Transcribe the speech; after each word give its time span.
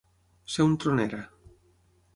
Ser 0.53 0.65
un 0.69 0.73
tronera. 0.85 1.21